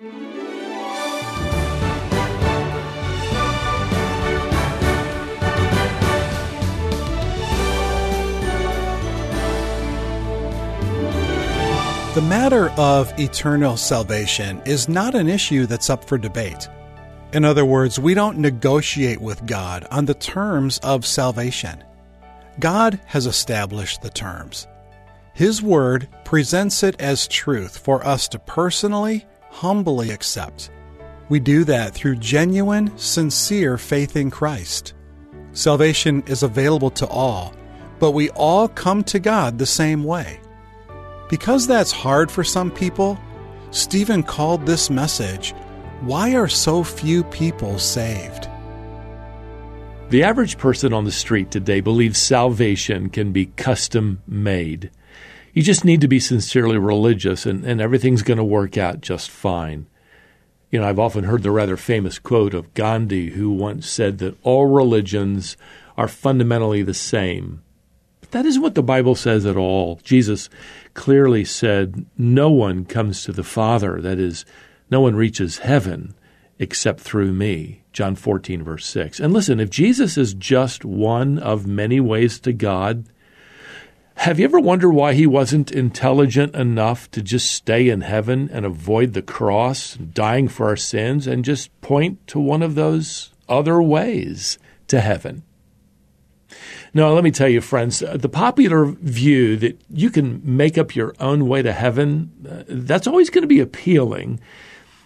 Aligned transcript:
The 0.00 0.06
matter 12.22 12.70
of 12.78 13.12
eternal 13.20 13.76
salvation 13.76 14.62
is 14.64 14.88
not 14.88 15.14
an 15.14 15.28
issue 15.28 15.66
that's 15.66 15.90
up 15.90 16.02
for 16.06 16.16
debate. 16.16 16.66
In 17.34 17.44
other 17.44 17.66
words, 17.66 18.00
we 18.00 18.14
don't 18.14 18.38
negotiate 18.38 19.20
with 19.20 19.44
God 19.44 19.86
on 19.90 20.06
the 20.06 20.14
terms 20.14 20.78
of 20.78 21.04
salvation. 21.04 21.84
God 22.58 22.98
has 23.04 23.26
established 23.26 24.00
the 24.00 24.08
terms. 24.08 24.66
His 25.34 25.62
Word 25.62 26.08
presents 26.24 26.82
it 26.82 26.98
as 26.98 27.28
truth 27.28 27.76
for 27.76 28.02
us 28.06 28.28
to 28.28 28.38
personally, 28.38 29.26
humbly 29.50 30.10
accept. 30.10 30.70
We 31.28 31.38
do 31.38 31.64
that 31.64 31.94
through 31.94 32.16
genuine, 32.16 32.96
sincere 32.96 33.78
faith 33.78 34.16
in 34.16 34.30
Christ. 34.30 34.94
Salvation 35.52 36.22
is 36.26 36.42
available 36.42 36.90
to 36.90 37.06
all, 37.06 37.54
but 37.98 38.12
we 38.12 38.30
all 38.30 38.68
come 38.68 39.04
to 39.04 39.18
God 39.18 39.58
the 39.58 39.66
same 39.66 40.04
way. 40.04 40.40
Because 41.28 41.66
that's 41.66 41.92
hard 41.92 42.30
for 42.30 42.42
some 42.42 42.70
people, 42.70 43.18
Stephen 43.70 44.22
called 44.22 44.66
this 44.66 44.90
message, 44.90 45.52
Why 46.00 46.34
Are 46.34 46.48
So 46.48 46.82
Few 46.82 47.22
People 47.24 47.78
Saved? 47.78 48.48
The 50.08 50.24
average 50.24 50.58
person 50.58 50.92
on 50.92 51.04
the 51.04 51.12
street 51.12 51.52
today 51.52 51.80
believes 51.80 52.18
salvation 52.18 53.10
can 53.10 53.30
be 53.30 53.46
custom 53.46 54.20
made. 54.26 54.90
You 55.52 55.62
just 55.62 55.84
need 55.84 56.00
to 56.00 56.08
be 56.08 56.20
sincerely 56.20 56.78
religious 56.78 57.46
and, 57.46 57.64
and 57.64 57.80
everything's 57.80 58.22
going 58.22 58.38
to 58.38 58.44
work 58.44 58.76
out 58.76 59.00
just 59.00 59.30
fine. 59.30 59.86
You 60.70 60.80
know, 60.80 60.88
I've 60.88 60.98
often 60.98 61.24
heard 61.24 61.42
the 61.42 61.50
rather 61.50 61.76
famous 61.76 62.18
quote 62.18 62.54
of 62.54 62.72
Gandhi, 62.74 63.30
who 63.30 63.50
once 63.50 63.88
said 63.88 64.18
that 64.18 64.38
all 64.44 64.66
religions 64.66 65.56
are 65.96 66.06
fundamentally 66.06 66.82
the 66.82 66.94
same. 66.94 67.62
But 68.20 68.30
that 68.30 68.46
isn't 68.46 68.62
what 68.62 68.76
the 68.76 68.82
Bible 68.82 69.16
says 69.16 69.44
at 69.44 69.56
all. 69.56 70.00
Jesus 70.04 70.48
clearly 70.94 71.44
said, 71.44 72.06
No 72.16 72.50
one 72.50 72.84
comes 72.84 73.24
to 73.24 73.32
the 73.32 73.42
Father, 73.42 74.00
that 74.00 74.20
is, 74.20 74.44
no 74.90 75.00
one 75.00 75.16
reaches 75.16 75.58
heaven 75.58 76.14
except 76.60 77.00
through 77.00 77.32
me. 77.32 77.82
John 77.92 78.14
14, 78.14 78.62
verse 78.62 78.86
6. 78.86 79.18
And 79.18 79.32
listen, 79.32 79.58
if 79.58 79.70
Jesus 79.70 80.16
is 80.16 80.34
just 80.34 80.84
one 80.84 81.38
of 81.38 81.66
many 81.66 81.98
ways 81.98 82.38
to 82.40 82.52
God, 82.52 83.06
have 84.20 84.38
you 84.38 84.44
ever 84.44 84.60
wondered 84.60 84.90
why 84.90 85.14
he 85.14 85.26
wasn't 85.26 85.72
intelligent 85.72 86.54
enough 86.54 87.10
to 87.10 87.22
just 87.22 87.50
stay 87.50 87.88
in 87.88 88.02
heaven 88.02 88.50
and 88.52 88.66
avoid 88.66 89.14
the 89.14 89.22
cross, 89.22 89.94
dying 89.94 90.46
for 90.46 90.66
our 90.66 90.76
sins, 90.76 91.26
and 91.26 91.42
just 91.42 91.80
point 91.80 92.26
to 92.26 92.38
one 92.38 92.60
of 92.62 92.74
those 92.74 93.30
other 93.48 93.80
ways 93.80 94.58
to 94.88 95.00
heaven? 95.00 95.42
Now, 96.92 97.08
let 97.14 97.24
me 97.24 97.30
tell 97.30 97.48
you, 97.48 97.62
friends, 97.62 98.02
uh, 98.02 98.18
the 98.18 98.28
popular 98.28 98.84
view 98.84 99.56
that 99.56 99.80
you 99.88 100.10
can 100.10 100.42
make 100.44 100.76
up 100.76 100.94
your 100.94 101.14
own 101.18 101.48
way 101.48 101.62
to 101.62 101.72
heaven, 101.72 102.30
uh, 102.46 102.64
that's 102.68 103.06
always 103.06 103.30
going 103.30 103.42
to 103.42 103.48
be 103.48 103.60
appealing. 103.60 104.38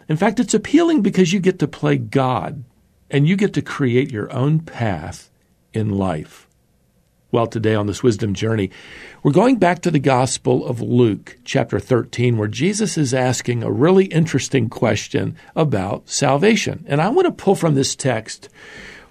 In 0.08 0.16
fact, 0.16 0.40
it's 0.40 0.54
appealing 0.54 1.02
because 1.02 1.32
you 1.32 1.38
get 1.38 1.60
to 1.60 1.68
play 1.68 1.98
God 1.98 2.64
and 3.12 3.28
you 3.28 3.36
get 3.36 3.54
to 3.54 3.62
create 3.62 4.10
your 4.10 4.32
own 4.32 4.58
path 4.58 5.30
in 5.72 5.90
life. 5.90 6.48
Well, 7.34 7.48
today 7.48 7.74
on 7.74 7.88
this 7.88 8.00
wisdom 8.00 8.32
journey, 8.32 8.70
we're 9.24 9.32
going 9.32 9.56
back 9.56 9.80
to 9.80 9.90
the 9.90 9.98
Gospel 9.98 10.64
of 10.64 10.80
Luke, 10.80 11.36
chapter 11.42 11.80
13, 11.80 12.38
where 12.38 12.46
Jesus 12.46 12.96
is 12.96 13.12
asking 13.12 13.64
a 13.64 13.72
really 13.72 14.04
interesting 14.04 14.68
question 14.68 15.36
about 15.56 16.08
salvation. 16.08 16.84
And 16.86 17.00
I 17.00 17.08
want 17.08 17.26
to 17.26 17.32
pull 17.32 17.56
from 17.56 17.74
this 17.74 17.96
text 17.96 18.48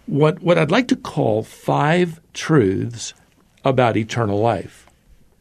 what, 0.05 0.41
what 0.41 0.57
I'd 0.57 0.71
like 0.71 0.87
to 0.87 0.95
call 0.95 1.43
five 1.43 2.21
truths 2.31 3.13
about 3.65 3.97
eternal 3.97 4.39
life. 4.39 4.87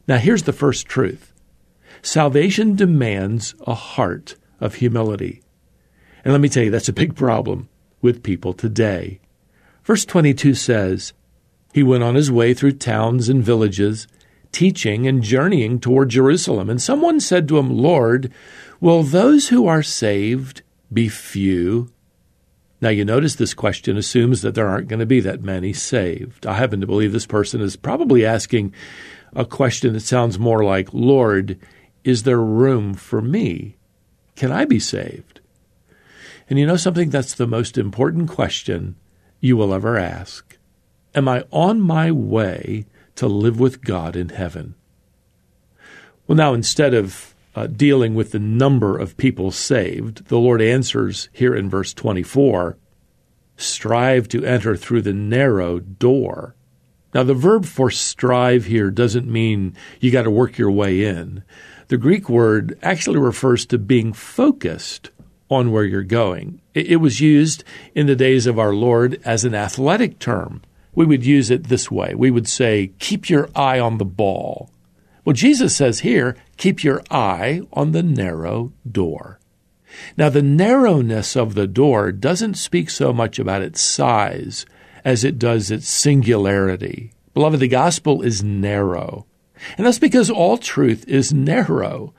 Now, 0.05 0.17
here's 0.17 0.43
the 0.43 0.51
first 0.51 0.85
truth 0.85 1.31
salvation 2.01 2.75
demands 2.75 3.55
a 3.65 3.75
heart 3.75 4.35
of 4.59 4.75
humility. 4.75 5.41
And 6.25 6.33
let 6.33 6.41
me 6.41 6.49
tell 6.49 6.63
you, 6.63 6.71
that's 6.71 6.89
a 6.89 6.93
big 6.93 7.15
problem 7.15 7.69
with 8.01 8.23
people 8.23 8.51
today. 8.51 9.21
Verse 9.85 10.03
22 10.03 10.53
says, 10.53 11.13
He 11.73 11.83
went 11.83 12.03
on 12.03 12.15
his 12.15 12.31
way 12.31 12.53
through 12.53 12.73
towns 12.73 13.29
and 13.29 13.43
villages, 13.43 14.07
teaching 14.51 15.07
and 15.07 15.23
journeying 15.23 15.79
toward 15.79 16.09
Jerusalem. 16.09 16.69
And 16.69 16.81
someone 16.81 17.19
said 17.19 17.47
to 17.47 17.57
him, 17.57 17.75
Lord, 17.75 18.31
will 18.79 19.01
those 19.01 19.49
who 19.49 19.67
are 19.67 19.81
saved 19.81 20.61
be 20.93 21.09
few? 21.09 21.91
Now, 22.79 22.89
you 22.89 23.03
notice 23.03 23.35
this 23.35 23.53
question 23.55 23.97
assumes 23.97 24.41
that 24.41 24.53
there 24.55 24.67
aren't 24.67 24.87
going 24.89 24.99
to 24.99 25.05
be 25.05 25.19
that 25.21 25.41
many 25.41 25.73
saved. 25.73 26.45
I 26.45 26.53
happen 26.53 26.79
to 26.81 26.87
believe 26.87 27.11
this 27.11 27.25
person 27.25 27.61
is 27.61 27.75
probably 27.75 28.25
asking 28.25 28.73
a 29.33 29.45
question 29.45 29.93
that 29.93 30.01
sounds 30.01 30.37
more 30.37 30.63
like, 30.63 30.93
Lord, 30.93 31.57
is 32.03 32.23
there 32.23 32.39
room 32.39 32.93
for 32.93 33.21
me? 33.21 33.77
Can 34.35 34.51
I 34.51 34.65
be 34.65 34.79
saved? 34.79 35.39
And 36.49 36.59
you 36.59 36.67
know 36.67 36.75
something? 36.75 37.09
That's 37.09 37.33
the 37.33 37.47
most 37.47 37.77
important 37.77 38.29
question 38.29 38.95
you 39.39 39.57
will 39.57 39.73
ever 39.73 39.97
ask. 39.97 40.52
Am 41.15 41.27
I 41.27 41.45
on 41.51 41.79
my 41.79 42.11
way 42.11 42.85
to 43.15 43.27
live 43.27 43.59
with 43.59 43.83
God 43.83 44.15
in 44.15 44.29
heaven? 44.29 44.75
Well, 46.27 46.35
now, 46.35 46.53
instead 46.53 46.93
of 46.93 47.35
uh, 47.55 47.67
dealing 47.67 48.15
with 48.15 48.31
the 48.31 48.39
number 48.39 48.97
of 48.97 49.17
people 49.17 49.51
saved, 49.51 50.25
the 50.27 50.39
Lord 50.39 50.61
answers 50.61 51.29
here 51.31 51.55
in 51.55 51.69
verse 51.69 51.93
24 51.93 52.77
strive 53.55 54.27
to 54.29 54.43
enter 54.43 54.75
through 54.75 55.03
the 55.03 55.13
narrow 55.13 55.79
door. 55.79 56.55
Now, 57.13 57.21
the 57.21 57.35
verb 57.35 57.65
for 57.65 57.91
strive 57.91 58.65
here 58.65 58.89
doesn't 58.89 59.31
mean 59.31 59.75
you 59.99 60.09
got 60.09 60.23
to 60.23 60.31
work 60.31 60.57
your 60.57 60.71
way 60.71 61.03
in. 61.03 61.43
The 61.89 61.97
Greek 61.97 62.27
word 62.27 62.79
actually 62.81 63.19
refers 63.19 63.67
to 63.67 63.77
being 63.77 64.13
focused 64.13 65.11
on 65.49 65.71
where 65.71 65.83
you're 65.83 66.01
going. 66.01 66.61
It, 66.73 66.99
was 66.99 67.21
used 67.21 67.63
in 67.93 68.07
the 68.07 68.15
days 68.15 68.47
of 68.47 68.57
our 68.57 68.73
Lord 68.73 69.21
as 69.23 69.45
an 69.45 69.53
athletic 69.53 70.17
term. 70.17 70.63
We 70.95 71.05
would 71.05 71.25
use 71.25 71.49
it 71.49 71.65
this 71.65 71.89
way 71.89 72.13
we 72.15 72.31
would 72.31 72.47
say, 72.47 72.91
keep 72.99 73.29
your 73.29 73.49
eye 73.55 73.79
on 73.79 73.97
the 73.97 74.05
ball. 74.05 74.69
Well, 75.25 75.33
Jesus 75.33 75.75
says 75.75 75.99
here, 75.99 76.35
keep 76.57 76.83
your 76.83 77.01
eye 77.09 77.61
on 77.71 77.91
the 77.91 78.03
narrow 78.03 78.73
door. 78.89 79.39
Now, 80.17 80.29
the 80.29 80.41
narrowness 80.41 81.35
of 81.35 81.55
the 81.55 81.67
door 81.67 82.11
doesn't 82.11 82.55
speak 82.55 82.89
so 82.89 83.13
much 83.13 83.39
about 83.39 83.61
its 83.61 83.81
size 83.81 84.65
as 85.05 85.23
it 85.23 85.39
does 85.39 85.71
its 85.71 85.87
singularity. 85.87 87.13
Beloved, 87.33 87.59
the 87.59 87.67
gospel 87.67 88.21
is 88.21 88.43
narrow. 88.43 89.25
And 89.77 89.85
that's 89.85 89.99
because 89.99 90.29
all 90.29 90.57
truth 90.57 91.07
is 91.07 91.33
narrow. 91.33 92.13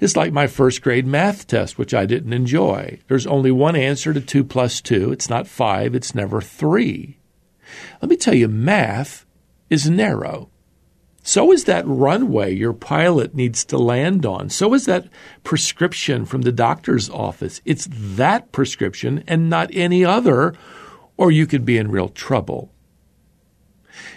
It's 0.00 0.16
like 0.16 0.32
my 0.32 0.46
first 0.46 0.82
grade 0.82 1.06
math 1.06 1.46
test, 1.46 1.78
which 1.78 1.94
I 1.94 2.04
didn't 2.04 2.32
enjoy. 2.32 3.00
There's 3.08 3.26
only 3.26 3.50
one 3.50 3.76
answer 3.76 4.12
to 4.12 4.20
2 4.20 4.44
plus 4.44 4.80
2. 4.80 5.12
It's 5.12 5.30
not 5.30 5.46
5, 5.46 5.94
it's 5.94 6.14
never 6.14 6.40
3. 6.40 7.16
Let 8.00 8.08
me 8.08 8.16
tell 8.16 8.34
you, 8.34 8.48
math 8.48 9.26
is 9.68 9.88
narrow. 9.88 10.50
So 11.22 11.52
is 11.52 11.64
that 11.64 11.86
runway 11.86 12.54
your 12.54 12.72
pilot 12.72 13.34
needs 13.34 13.64
to 13.66 13.78
land 13.78 14.24
on. 14.24 14.48
So 14.48 14.74
is 14.74 14.86
that 14.86 15.08
prescription 15.44 16.24
from 16.24 16.42
the 16.42 16.52
doctor's 16.52 17.10
office. 17.10 17.60
It's 17.64 17.88
that 17.90 18.52
prescription 18.52 19.22
and 19.26 19.50
not 19.50 19.70
any 19.72 20.04
other, 20.04 20.54
or 21.16 21.30
you 21.30 21.46
could 21.46 21.64
be 21.64 21.76
in 21.76 21.90
real 21.90 22.08
trouble. 22.08 22.72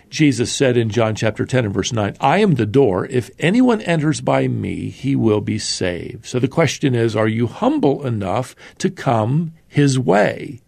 Jesus 0.09 0.53
said 0.53 0.77
in 0.77 0.89
John 0.89 1.15
chapter 1.15 1.45
10 1.45 1.65
and 1.65 1.73
verse 1.73 1.91
9, 1.91 2.15
I 2.21 2.37
am 2.37 2.55
the 2.55 2.65
door. 2.65 3.05
If 3.07 3.31
anyone 3.39 3.81
enters 3.81 4.21
by 4.21 4.47
me, 4.47 4.89
he 4.89 5.15
will 5.15 5.41
be 5.41 5.57
saved. 5.57 6.25
So 6.25 6.39
the 6.39 6.47
question 6.47 6.93
is, 6.93 7.15
are 7.15 7.27
you 7.27 7.47
humble 7.47 8.05
enough 8.05 8.55
to 8.77 8.89
come 8.89 9.53
his 9.67 9.97
way 9.97 10.61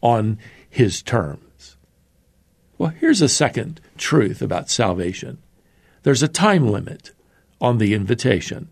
on 0.00 0.38
his 0.68 1.02
terms? 1.02 1.45
Well, 2.78 2.90
here's 2.90 3.22
a 3.22 3.28
second 3.28 3.80
truth 3.96 4.42
about 4.42 4.70
salvation 4.70 5.38
there's 6.02 6.22
a 6.22 6.28
time 6.28 6.68
limit 6.68 7.10
on 7.60 7.78
the 7.78 7.94
invitation. 7.94 8.68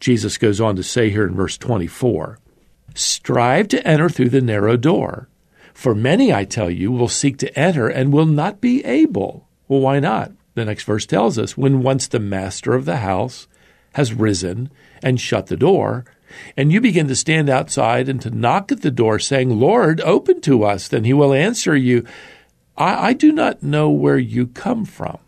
Jesus 0.00 0.38
goes 0.38 0.60
on 0.60 0.76
to 0.76 0.82
say 0.82 1.10
here 1.10 1.26
in 1.26 1.34
verse 1.34 1.58
24 1.58 2.38
Strive 2.94 3.68
to 3.68 3.86
enter 3.86 4.08
through 4.08 4.30
the 4.30 4.40
narrow 4.40 4.76
door. 4.76 5.28
For 5.74 5.94
many, 5.94 6.32
I 6.32 6.44
tell 6.44 6.70
you, 6.70 6.92
will 6.92 7.08
seek 7.08 7.38
to 7.38 7.58
enter 7.58 7.88
and 7.88 8.12
will 8.12 8.26
not 8.26 8.60
be 8.60 8.84
able. 8.84 9.48
Well, 9.68 9.80
why 9.80 10.00
not? 10.00 10.32
The 10.54 10.64
next 10.64 10.84
verse 10.84 11.06
tells 11.06 11.38
us 11.38 11.56
when 11.56 11.82
once 11.82 12.06
the 12.06 12.20
master 12.20 12.74
of 12.74 12.84
the 12.84 12.98
house 12.98 13.48
has 13.94 14.12
risen 14.12 14.70
and 15.02 15.20
shut 15.20 15.46
the 15.46 15.56
door, 15.56 16.04
and 16.56 16.72
you 16.72 16.80
begin 16.80 17.08
to 17.08 17.16
stand 17.16 17.48
outside 17.48 18.08
and 18.08 18.20
to 18.22 18.30
knock 18.30 18.70
at 18.70 18.82
the 18.82 18.90
door, 18.90 19.18
saying, 19.18 19.58
Lord, 19.58 20.00
open 20.02 20.40
to 20.42 20.64
us, 20.64 20.88
then 20.88 21.04
he 21.04 21.12
will 21.12 21.32
answer 21.32 21.76
you, 21.76 22.06
I, 22.76 23.08
I 23.08 23.12
do 23.12 23.32
not 23.32 23.62
know 23.62 23.90
where 23.90 24.18
you 24.18 24.46
come 24.46 24.84
from. 24.84 25.18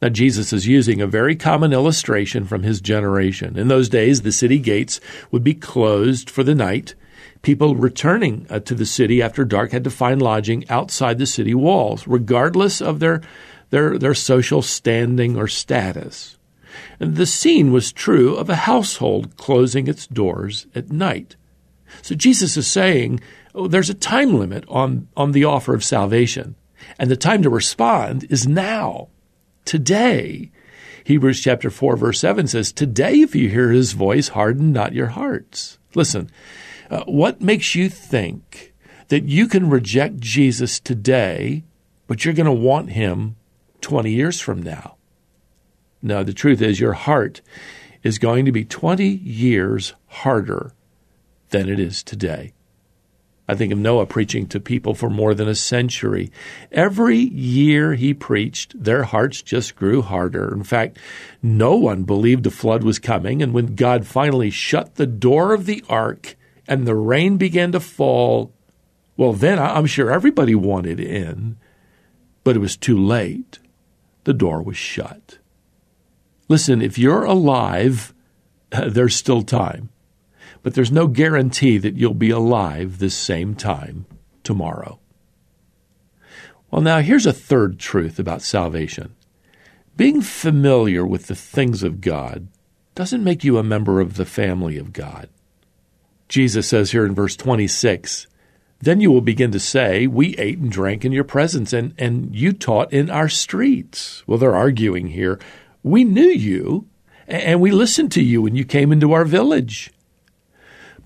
Now, 0.00 0.08
Jesus 0.08 0.52
is 0.52 0.66
using 0.66 1.00
a 1.00 1.08
very 1.08 1.34
common 1.34 1.72
illustration 1.72 2.44
from 2.44 2.62
his 2.62 2.80
generation. 2.80 3.58
In 3.58 3.66
those 3.66 3.88
days, 3.88 4.22
the 4.22 4.30
city 4.30 4.58
gates 4.58 5.00
would 5.32 5.42
be 5.42 5.54
closed 5.54 6.30
for 6.30 6.44
the 6.44 6.54
night. 6.54 6.94
People 7.42 7.74
returning 7.74 8.46
uh, 8.48 8.60
to 8.60 8.74
the 8.74 8.86
city 8.86 9.20
after 9.20 9.44
dark 9.44 9.72
had 9.72 9.84
to 9.84 9.90
find 9.90 10.22
lodging 10.22 10.68
outside 10.70 11.18
the 11.18 11.26
city 11.26 11.54
walls, 11.54 12.06
regardless 12.06 12.80
of 12.80 13.00
their, 13.00 13.22
their, 13.70 13.98
their 13.98 14.14
social 14.14 14.62
standing 14.62 15.36
or 15.36 15.48
status. 15.48 16.36
And 17.00 17.16
the 17.16 17.26
scene 17.26 17.72
was 17.72 17.92
true 17.92 18.36
of 18.36 18.48
a 18.48 18.56
household 18.56 19.36
closing 19.36 19.88
its 19.88 20.06
doors 20.06 20.66
at 20.76 20.92
night. 20.92 21.34
So 22.02 22.14
Jesus 22.14 22.56
is 22.56 22.68
saying 22.68 23.20
there's 23.66 23.90
a 23.90 23.94
time 23.94 24.38
limit 24.38 24.64
on, 24.68 25.08
on 25.16 25.32
the 25.32 25.44
offer 25.44 25.74
of 25.74 25.82
salvation, 25.82 26.54
and 26.98 27.10
the 27.10 27.16
time 27.16 27.42
to 27.42 27.50
respond 27.50 28.26
is 28.30 28.46
now 28.46 29.08
today. 29.64 30.52
Hebrews 31.04 31.40
chapter 31.40 31.70
4 31.70 31.96
verse 31.96 32.20
7 32.20 32.46
says, 32.46 32.70
Today 32.70 33.20
if 33.20 33.34
you 33.34 33.48
hear 33.48 33.70
his 33.70 33.92
voice, 33.92 34.28
harden 34.28 34.72
not 34.72 34.92
your 34.92 35.08
hearts. 35.08 35.78
Listen, 35.94 36.30
uh, 36.90 37.02
what 37.04 37.40
makes 37.40 37.74
you 37.74 37.88
think 37.88 38.74
that 39.08 39.24
you 39.24 39.48
can 39.48 39.70
reject 39.70 40.20
Jesus 40.20 40.78
today, 40.78 41.64
but 42.06 42.24
you're 42.24 42.34
going 42.34 42.46
to 42.46 42.52
want 42.52 42.90
him 42.90 43.36
20 43.80 44.10
years 44.10 44.40
from 44.40 44.62
now? 44.62 44.96
No, 46.02 46.22
the 46.22 46.32
truth 46.32 46.62
is 46.62 46.78
your 46.78 46.92
heart 46.92 47.40
is 48.02 48.18
going 48.18 48.44
to 48.44 48.52
be 48.52 48.64
20 48.64 49.06
years 49.06 49.94
harder 50.06 50.72
than 51.50 51.68
it 51.68 51.80
is 51.80 52.02
today. 52.02 52.52
I 53.48 53.54
think 53.54 53.72
of 53.72 53.78
Noah 53.78 54.04
preaching 54.04 54.46
to 54.48 54.60
people 54.60 54.94
for 54.94 55.08
more 55.08 55.34
than 55.34 55.48
a 55.48 55.54
century. 55.54 56.30
Every 56.70 57.16
year 57.16 57.94
he 57.94 58.12
preached, 58.12 58.84
their 58.84 59.04
hearts 59.04 59.40
just 59.40 59.74
grew 59.74 60.02
harder. 60.02 60.52
In 60.52 60.64
fact, 60.64 60.98
no 61.42 61.74
one 61.74 62.02
believed 62.02 62.46
a 62.46 62.50
flood 62.50 62.84
was 62.84 62.98
coming, 62.98 63.42
and 63.42 63.54
when 63.54 63.74
God 63.74 64.06
finally 64.06 64.50
shut 64.50 64.96
the 64.96 65.06
door 65.06 65.54
of 65.54 65.64
the 65.64 65.82
ark 65.88 66.36
and 66.66 66.86
the 66.86 66.94
rain 66.94 67.38
began 67.38 67.72
to 67.72 67.80
fall, 67.80 68.52
well, 69.16 69.32
then 69.32 69.58
I'm 69.58 69.86
sure 69.86 70.10
everybody 70.10 70.54
wanted 70.54 71.00
in, 71.00 71.56
but 72.44 72.54
it 72.54 72.60
was 72.60 72.76
too 72.76 72.98
late. 72.98 73.58
The 74.24 74.34
door 74.34 74.62
was 74.62 74.76
shut. 74.76 75.38
Listen, 76.48 76.82
if 76.82 76.98
you're 76.98 77.24
alive, 77.24 78.12
there's 78.70 79.16
still 79.16 79.40
time 79.40 79.88
but 80.68 80.74
there's 80.74 80.92
no 80.92 81.06
guarantee 81.06 81.78
that 81.78 81.96
you'll 81.96 82.12
be 82.12 82.28
alive 82.28 82.98
this 82.98 83.14
same 83.14 83.54
time 83.54 84.04
tomorrow. 84.44 84.98
Well, 86.70 86.82
now 86.82 87.00
here's 87.00 87.24
a 87.24 87.32
third 87.32 87.78
truth 87.78 88.18
about 88.18 88.42
salvation. 88.42 89.14
Being 89.96 90.20
familiar 90.20 91.06
with 91.06 91.26
the 91.26 91.34
things 91.34 91.82
of 91.82 92.02
God 92.02 92.48
doesn't 92.94 93.24
make 93.24 93.44
you 93.44 93.56
a 93.56 93.62
member 93.62 93.98
of 93.98 94.18
the 94.18 94.26
family 94.26 94.76
of 94.76 94.92
God. 94.92 95.30
Jesus 96.28 96.68
says 96.68 96.90
here 96.90 97.06
in 97.06 97.14
verse 97.14 97.34
26, 97.34 98.26
Then 98.80 99.00
you 99.00 99.10
will 99.10 99.22
begin 99.22 99.50
to 99.52 99.58
say, 99.58 100.06
We 100.06 100.36
ate 100.36 100.58
and 100.58 100.70
drank 100.70 101.02
in 101.02 101.12
your 101.12 101.24
presence, 101.24 101.72
and, 101.72 101.94
and 101.96 102.36
you 102.36 102.52
taught 102.52 102.92
in 102.92 103.08
our 103.08 103.30
streets. 103.30 104.22
Well, 104.26 104.36
they're 104.36 104.54
arguing 104.54 105.06
here. 105.06 105.40
We 105.82 106.04
knew 106.04 106.28
you, 106.28 106.86
and 107.26 107.58
we 107.58 107.70
listened 107.70 108.12
to 108.12 108.22
you 108.22 108.42
when 108.42 108.54
you 108.54 108.66
came 108.66 108.92
into 108.92 109.14
our 109.14 109.24
village. 109.24 109.94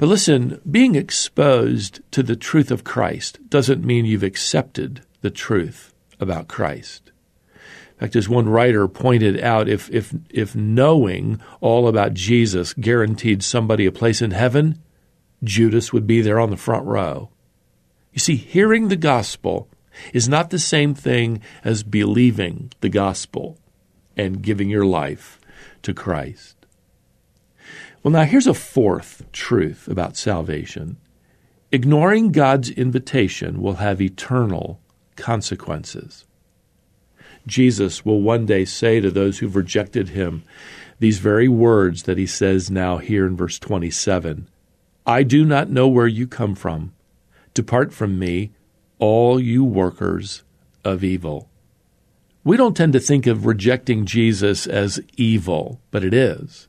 But 0.02 0.08
listen, 0.08 0.60
being 0.68 0.96
exposed 0.96 2.00
to 2.10 2.24
the 2.24 2.34
truth 2.34 2.72
of 2.72 2.82
Christ 2.82 3.38
doesn't 3.48 3.84
mean 3.84 4.04
you've 4.04 4.24
accepted 4.24 5.02
the 5.20 5.30
truth 5.30 5.94
about 6.18 6.48
Christ. 6.48 7.12
In 7.54 7.98
fact, 8.00 8.16
as 8.16 8.28
one 8.28 8.48
writer 8.48 8.88
pointed 8.88 9.40
out, 9.40 9.68
if, 9.68 9.88
if, 9.90 10.12
if 10.28 10.56
knowing 10.56 11.40
all 11.60 11.86
about 11.86 12.14
Jesus 12.14 12.74
guaranteed 12.74 13.44
somebody 13.44 13.86
a 13.86 13.92
place 13.92 14.20
in 14.20 14.32
heaven, 14.32 14.82
Judas 15.44 15.92
would 15.92 16.08
be 16.08 16.20
there 16.20 16.40
on 16.40 16.50
the 16.50 16.56
front 16.56 16.84
row. 16.84 17.30
You 18.12 18.18
see, 18.18 18.34
hearing 18.34 18.88
the 18.88 18.96
gospel 18.96 19.68
is 20.12 20.28
not 20.28 20.50
the 20.50 20.58
same 20.58 20.96
thing 20.96 21.40
as 21.62 21.84
believing 21.84 22.72
the 22.80 22.88
gospel 22.88 23.56
and 24.16 24.42
giving 24.42 24.68
your 24.68 24.84
life 24.84 25.38
to 25.82 25.94
Christ. 25.94 26.61
Well, 28.02 28.12
now 28.12 28.24
here's 28.24 28.48
a 28.48 28.54
fourth 28.54 29.30
truth 29.30 29.86
about 29.86 30.16
salvation 30.16 30.96
ignoring 31.70 32.32
God's 32.32 32.68
invitation 32.68 33.62
will 33.62 33.76
have 33.76 34.00
eternal 34.00 34.80
consequences. 35.16 36.26
Jesus 37.46 38.04
will 38.04 38.20
one 38.20 38.44
day 38.44 38.64
say 38.64 39.00
to 39.00 39.10
those 39.10 39.38
who've 39.38 39.56
rejected 39.56 40.10
him 40.10 40.42
these 40.98 41.18
very 41.18 41.48
words 41.48 42.02
that 42.02 42.18
he 42.18 42.26
says 42.26 42.70
now 42.70 42.98
here 42.98 43.26
in 43.26 43.36
verse 43.36 43.58
27 43.58 44.48
I 45.06 45.22
do 45.22 45.44
not 45.44 45.70
know 45.70 45.88
where 45.88 46.06
you 46.06 46.26
come 46.26 46.54
from. 46.54 46.92
Depart 47.54 47.92
from 47.92 48.18
me, 48.18 48.52
all 48.98 49.40
you 49.40 49.64
workers 49.64 50.42
of 50.84 51.04
evil. 51.04 51.48
We 52.44 52.56
don't 52.56 52.76
tend 52.76 52.92
to 52.94 53.00
think 53.00 53.26
of 53.26 53.46
rejecting 53.46 54.06
Jesus 54.06 54.66
as 54.66 55.00
evil, 55.16 55.80
but 55.90 56.04
it 56.04 56.14
is. 56.14 56.66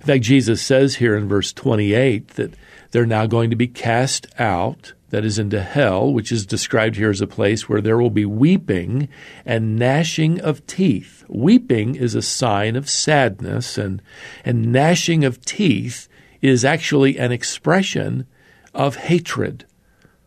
In 0.00 0.06
fact, 0.06 0.22
Jesus 0.24 0.62
says 0.62 0.96
here 0.96 1.16
in 1.16 1.28
verse 1.28 1.52
28 1.52 2.28
that 2.28 2.54
they're 2.90 3.06
now 3.06 3.26
going 3.26 3.50
to 3.50 3.56
be 3.56 3.68
cast 3.68 4.26
out, 4.38 4.94
that 5.10 5.24
is, 5.24 5.38
into 5.38 5.62
hell, 5.62 6.12
which 6.12 6.32
is 6.32 6.46
described 6.46 6.96
here 6.96 7.10
as 7.10 7.20
a 7.20 7.26
place 7.26 7.68
where 7.68 7.80
there 7.80 7.98
will 7.98 8.10
be 8.10 8.24
weeping 8.24 9.08
and 9.44 9.76
gnashing 9.76 10.40
of 10.40 10.66
teeth. 10.66 11.24
Weeping 11.28 11.94
is 11.94 12.14
a 12.14 12.22
sign 12.22 12.76
of 12.76 12.88
sadness, 12.88 13.76
and, 13.76 14.02
and 14.44 14.72
gnashing 14.72 15.24
of 15.24 15.44
teeth 15.44 16.08
is 16.40 16.64
actually 16.64 17.18
an 17.18 17.32
expression 17.32 18.26
of 18.74 18.96
hatred. 18.96 19.66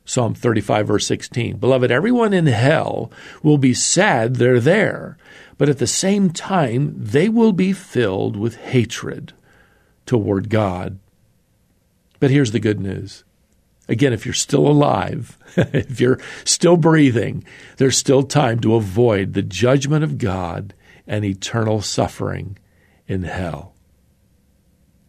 Psalm 0.05 0.33
35, 0.33 0.87
verse 0.87 1.07
16. 1.07 1.57
Beloved, 1.57 1.89
everyone 1.89 2.33
in 2.33 2.47
hell 2.47 3.09
will 3.41 3.57
be 3.57 3.73
sad 3.73 4.35
they're 4.35 4.59
there, 4.59 5.17
but 5.57 5.69
at 5.69 5.77
the 5.77 5.87
same 5.87 6.29
time, 6.29 6.93
they 6.97 7.29
will 7.29 7.53
be 7.53 7.71
filled 7.71 8.35
with 8.35 8.57
hatred 8.57 9.33
toward 10.05 10.49
God. 10.49 10.99
But 12.19 12.31
here's 12.31 12.51
the 12.51 12.59
good 12.59 12.79
news. 12.79 13.23
Again, 13.89 14.13
if 14.13 14.25
you're 14.25 14.33
still 14.33 14.67
alive, 14.67 15.37
if 15.57 15.99
you're 15.99 16.19
still 16.45 16.77
breathing, 16.77 17.43
there's 17.77 17.97
still 17.97 18.23
time 18.23 18.59
to 18.61 18.75
avoid 18.75 19.33
the 19.33 19.41
judgment 19.41 20.03
of 20.03 20.17
God 20.17 20.73
and 21.05 21.25
eternal 21.25 21.81
suffering 21.81 22.57
in 23.07 23.23
hell. 23.23 23.73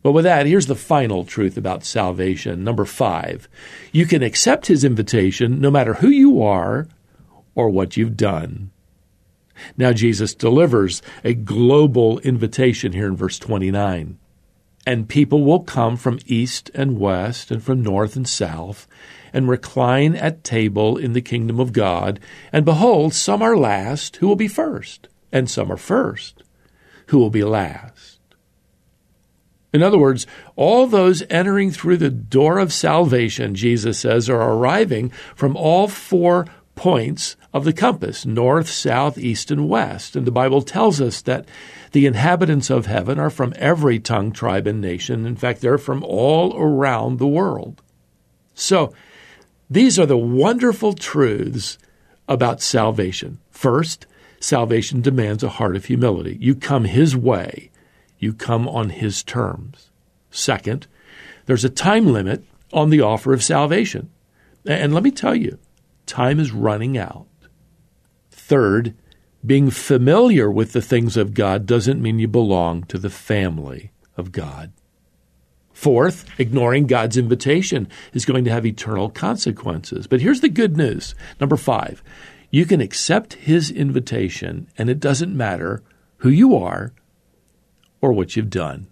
But 0.03 0.13
with 0.13 0.25
that, 0.25 0.47
here's 0.47 0.67
the 0.67 0.75
final 0.75 1.25
truth 1.25 1.57
about 1.57 1.85
salvation. 1.85 2.63
Number 2.63 2.85
five, 2.85 3.49
you 3.91 4.05
can 4.05 4.23
accept 4.23 4.67
his 4.67 4.85
invitation 4.85 5.61
no 5.61 5.71
matter 5.71 5.95
who 5.95 6.09
you 6.09 6.43
are 6.43 6.89
or 7.55 7.71
what 7.71 7.97
you've 7.97 8.17
done. 8.17 8.71
Now, 9.79 9.93
Jesus 9.93 10.35
delivers 10.35 11.01
a 11.23 11.33
global 11.33 12.19
invitation 12.19 12.93
here 12.93 13.07
in 13.07 13.17
verse 13.17 13.39
29 13.39 14.19
and 14.87 15.09
people 15.09 15.45
will 15.45 15.61
come 15.61 15.97
from 15.97 16.19
east 16.27 16.71
and 16.75 16.99
west 16.99 17.51
and 17.51 17.63
from 17.63 17.83
north 17.83 18.17
and 18.17 18.29
south 18.29 18.87
and 19.33 19.49
recline 19.49 20.15
at 20.15 20.45
table 20.45 20.97
in 20.97 21.13
the 21.13 21.21
kingdom 21.21 21.59
of 21.59 21.73
God. 21.73 22.21
And 22.53 22.65
behold, 22.65 23.15
some 23.15 23.43
are 23.43 23.57
last 23.57 24.17
who 24.17 24.29
will 24.29 24.37
be 24.37 24.49
first, 24.49 25.09
and 25.33 25.51
some 25.51 25.73
are 25.73 25.77
first 25.77 26.43
who 27.09 27.19
will 27.19 27.31
be 27.31 27.45
last. 27.45 28.21
In 29.73 29.83
other 29.83 29.99
words, 29.99 30.25
all 30.55 30.87
those 30.87 31.25
entering 31.29 31.73
through 31.73 31.97
the 31.97 32.11
door 32.11 32.59
of 32.61 32.73
salvation, 32.73 33.57
Jesus 33.57 33.99
says, 33.99 34.31
are 34.31 34.53
arriving 34.53 35.11
from 35.35 35.57
all 35.57 35.89
four 35.89 36.47
points 36.75 37.37
of 37.53 37.65
the 37.65 37.73
compass 37.73 38.27
north, 38.27 38.69
south, 38.69 39.17
east, 39.19 39.51
and 39.51 39.69
west. 39.69 40.17
And 40.17 40.27
the 40.27 40.33
Bible 40.33 40.63
tells 40.63 41.01
us 41.01 41.23
that 41.23 41.47
the 41.93 42.07
inhabitants 42.07 42.71
of 42.71 42.87
heaven 42.87 43.19
are 43.19 43.31
from 43.31 43.55
every 43.57 43.99
tongue, 43.99 44.33
tribe, 44.33 44.67
and 44.67 44.81
nation. 44.81 45.27
In 45.27 45.37
fact, 45.37 45.61
they're 45.61 45.79
from 45.79 46.03
all 46.03 46.57
around 46.57 47.19
the 47.19 47.27
world. 47.27 47.83
So, 48.55 48.93
these 49.71 49.99
are 49.99 50.07
the 50.07 50.17
wonderful 50.17 50.93
truths 50.93 51.79
about 52.29 52.61
salvation. 52.61 53.39
First, 53.51 54.07
salvation 54.41 55.01
demands 55.01 55.43
a 55.43 55.49
heart 55.49 55.77
of 55.77 55.87
humility. 55.87 56.37
You 56.41 56.55
come 56.55 56.85
His 56.85 57.17
way, 57.17 57.71
you 58.19 58.33
come 58.33 58.69
on 58.69 58.91
His 58.91 59.23
terms. 59.23 59.91
Second, 60.31 60.87
there's 61.47 61.65
a 61.65 61.71
time 61.71 62.07
limit 62.07 62.45
on 62.73 62.91
the 62.91 63.01
offer 63.01 63.33
of 63.33 63.43
salvation. 63.43 64.11
And 64.67 64.95
let 64.95 65.03
me 65.03 65.11
tell 65.11 65.35
you, 65.35 65.59
time 66.07 66.41
is 66.41 66.53
running 66.53 66.97
out. 66.99 67.27
Third, 68.31 68.95
being 69.45 69.71
familiar 69.71 70.51
with 70.51 70.73
the 70.73 70.83
things 70.83 71.17
of 71.17 71.35
God 71.35 71.67
doesn't 71.67 72.01
mean 72.01 72.19
you 72.19 72.29
belong 72.29 72.85
to 72.85 72.99
the 72.99 73.11
family 73.11 73.93
of 74.17 74.33
God. 74.33 74.73
Fourth, 75.73 76.25
ignoring 76.39 76.87
God's 76.87 77.17
invitation 77.17 77.89
is 78.13 78.25
going 78.25 78.45
to 78.45 78.51
have 78.51 78.65
eternal 78.65 79.11
consequences. 79.11 80.07
But 80.07 80.21
here's 80.21 80.41
the 80.41 80.49
good 80.49 80.77
news. 80.77 81.15
Number 81.41 81.57
five, 81.57 82.03
you 82.51 82.65
can 82.65 82.81
accept 82.81 83.35
his 83.35 83.71
invitation, 83.71 84.69
and 84.79 84.89
it 84.89 85.01
doesn't 85.01 85.37
matter 85.37 85.83
who 86.19 86.29
you 86.31 86.57
are 86.57 86.93
or 88.01 88.13
what 88.13 88.37
you've 88.37 88.51
done. 88.51 88.87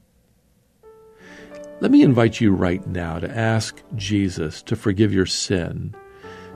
Let 1.80 1.90
me 1.90 2.02
invite 2.02 2.40
you 2.40 2.52
right 2.52 2.86
now 2.86 3.20
to 3.20 3.30
ask 3.30 3.80
Jesus 3.94 4.62
to 4.62 4.76
forgive 4.76 5.12
your 5.12 5.26
sin, 5.26 5.94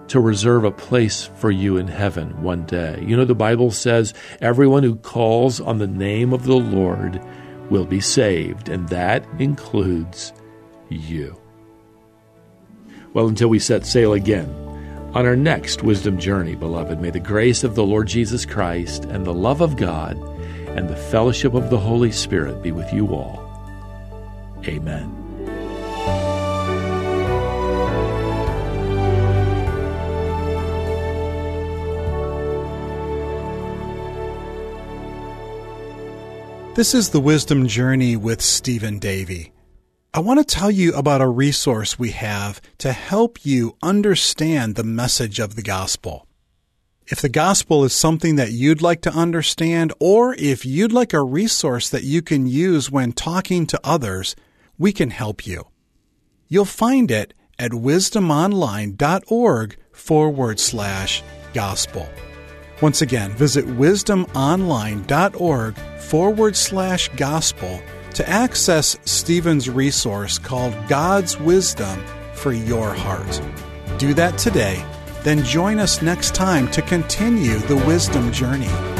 to 0.08 0.20
reserve 0.20 0.64
a 0.64 0.70
place 0.70 1.28
for 1.36 1.50
you 1.50 1.76
in 1.76 1.88
heaven 1.88 2.42
one 2.42 2.64
day. 2.66 3.02
You 3.04 3.16
know, 3.16 3.24
the 3.24 3.34
Bible 3.34 3.70
says 3.70 4.14
everyone 4.40 4.82
who 4.82 4.96
calls 4.96 5.60
on 5.60 5.78
the 5.78 5.86
name 5.86 6.32
of 6.32 6.44
the 6.44 6.56
Lord 6.56 7.20
will 7.70 7.84
be 7.84 8.00
saved, 8.00 8.68
and 8.68 8.88
that 8.88 9.24
includes 9.38 10.32
you. 10.88 11.40
Well, 13.12 13.28
until 13.28 13.48
we 13.48 13.58
set 13.58 13.86
sail 13.86 14.12
again 14.12 14.48
on 15.14 15.26
our 15.26 15.36
next 15.36 15.82
wisdom 15.82 16.18
journey, 16.18 16.54
beloved, 16.54 17.00
may 17.00 17.10
the 17.10 17.18
grace 17.18 17.64
of 17.64 17.74
the 17.74 17.84
Lord 17.84 18.06
Jesus 18.06 18.44
Christ 18.44 19.04
and 19.06 19.24
the 19.24 19.34
love 19.34 19.60
of 19.60 19.76
God 19.76 20.16
and 20.76 20.88
the 20.88 20.96
fellowship 20.96 21.54
of 21.54 21.70
the 21.70 21.78
Holy 21.78 22.12
Spirit 22.12 22.62
be 22.62 22.72
with 22.72 22.92
you 22.92 23.14
all. 23.14 23.42
Amen. 24.66 25.25
This 36.76 36.94
is 36.94 37.08
the 37.08 37.20
Wisdom 37.20 37.66
Journey 37.68 38.16
with 38.16 38.42
Stephen 38.42 38.98
Davey. 38.98 39.54
I 40.12 40.20
want 40.20 40.46
to 40.46 40.54
tell 40.54 40.70
you 40.70 40.92
about 40.92 41.22
a 41.22 41.26
resource 41.26 41.98
we 41.98 42.10
have 42.10 42.60
to 42.76 42.92
help 42.92 43.46
you 43.46 43.78
understand 43.82 44.74
the 44.74 44.84
message 44.84 45.40
of 45.40 45.56
the 45.56 45.62
gospel. 45.62 46.26
If 47.06 47.22
the 47.22 47.30
gospel 47.30 47.82
is 47.84 47.94
something 47.94 48.36
that 48.36 48.52
you'd 48.52 48.82
like 48.82 49.00
to 49.00 49.10
understand, 49.10 49.94
or 49.98 50.34
if 50.34 50.66
you'd 50.66 50.92
like 50.92 51.14
a 51.14 51.22
resource 51.22 51.88
that 51.88 52.04
you 52.04 52.20
can 52.20 52.46
use 52.46 52.90
when 52.90 53.12
talking 53.12 53.66
to 53.68 53.80
others, 53.82 54.36
we 54.76 54.92
can 54.92 55.08
help 55.08 55.46
you. 55.46 55.68
You'll 56.46 56.66
find 56.66 57.10
it 57.10 57.32
at 57.58 57.70
wisdomonline.org 57.70 59.76
forward 59.92 60.60
slash 60.60 61.22
gospel. 61.54 62.06
Once 62.82 63.02
again, 63.02 63.30
visit 63.32 63.66
wisdomonline.org 63.66 65.76
forward 65.98 66.56
slash 66.56 67.08
gospel 67.16 67.80
to 68.14 68.28
access 68.28 68.98
Stephen's 69.04 69.68
resource 69.68 70.38
called 70.38 70.74
God's 70.88 71.38
Wisdom 71.38 72.04
for 72.34 72.52
Your 72.52 72.92
Heart. 72.92 73.40
Do 73.98 74.14
that 74.14 74.38
today, 74.38 74.84
then 75.22 75.42
join 75.42 75.78
us 75.78 76.02
next 76.02 76.34
time 76.34 76.70
to 76.70 76.82
continue 76.82 77.58
the 77.60 77.76
wisdom 77.76 78.32
journey. 78.32 78.95